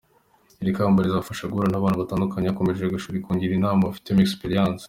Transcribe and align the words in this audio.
Iri 0.61 0.71
kamba 0.77 1.03
rizamfasha 1.05 1.49
guhura 1.51 1.69
n’abantu 1.71 1.97
batandukanye 2.01 2.45
bakomeye 2.47 2.85
bashobora 2.95 3.23
kungira 3.27 3.53
inama 3.55 3.81
babifitemo 3.87 4.21
experience. 4.23 4.79